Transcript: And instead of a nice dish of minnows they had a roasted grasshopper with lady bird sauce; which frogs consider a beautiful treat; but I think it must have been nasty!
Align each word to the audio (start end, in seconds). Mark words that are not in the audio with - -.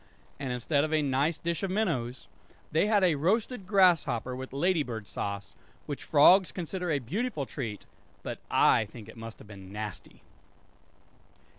And 0.39 0.51
instead 0.51 0.83
of 0.83 0.91
a 0.91 1.03
nice 1.03 1.37
dish 1.37 1.61
of 1.61 1.69
minnows 1.69 2.25
they 2.71 2.87
had 2.87 3.03
a 3.03 3.13
roasted 3.13 3.67
grasshopper 3.67 4.35
with 4.35 4.51
lady 4.51 4.81
bird 4.81 5.07
sauce; 5.07 5.55
which 5.85 6.03
frogs 6.05 6.51
consider 6.51 6.89
a 6.89 6.97
beautiful 6.97 7.45
treat; 7.45 7.85
but 8.23 8.39
I 8.49 8.85
think 8.85 9.07
it 9.07 9.15
must 9.15 9.37
have 9.37 9.47
been 9.47 9.71
nasty! 9.71 10.23